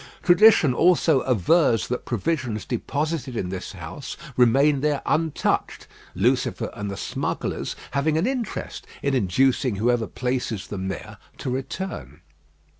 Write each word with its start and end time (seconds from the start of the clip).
Tradition 0.23 0.73
also 0.73 1.23
avers 1.29 1.87
that 1.87 2.05
provisions 2.05 2.65
deposited 2.65 3.37
in 3.37 3.49
this 3.49 3.73
house 3.73 4.17
remain 4.35 4.81
there 4.81 5.03
untouched, 5.05 5.85
Lucifer 6.15 6.71
and 6.73 6.89
the 6.89 6.97
smugglers 6.97 7.75
having 7.91 8.17
an 8.17 8.25
interest 8.25 8.87
in 9.03 9.13
inducing 9.13 9.75
whoever 9.75 10.07
places 10.07 10.65
them 10.65 10.87
there 10.87 11.17
to 11.37 11.51
return. 11.51 12.21